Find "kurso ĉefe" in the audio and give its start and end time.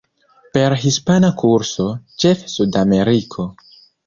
1.41-2.51